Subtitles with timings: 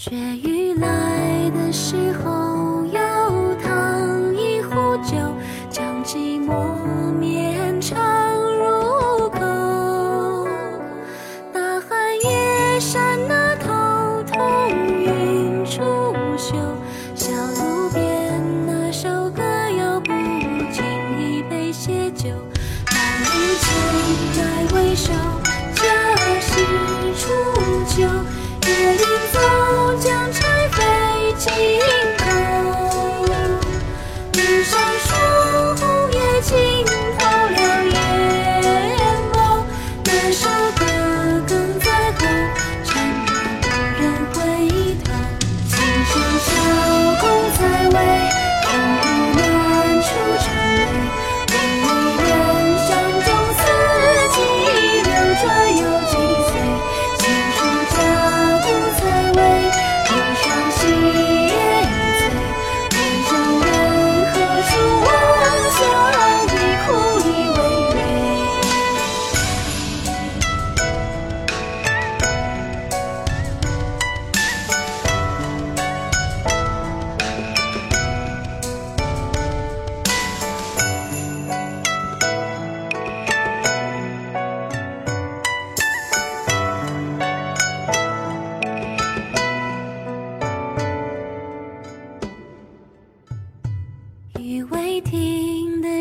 [0.00, 2.37] 雪雨来的时候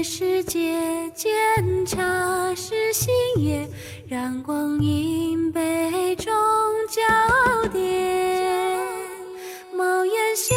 [0.09, 0.73] 是劫
[1.13, 2.01] 渐茶，
[2.55, 3.69] 是心焰
[4.07, 6.33] 让光阴杯中。
[6.89, 7.79] 交叠
[9.75, 10.55] 茅檐下，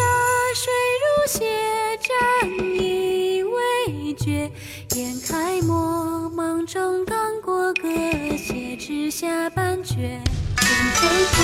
[0.55, 0.73] 水
[1.03, 2.49] 如血，战
[2.81, 4.49] 意未绝。
[4.95, 7.89] 眼开墨，梦中刚过戈，
[8.37, 10.21] 斜池下半阙，
[10.55, 11.43] 纵飞不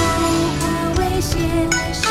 [0.60, 0.64] 过
[1.00, 2.05] 未歇。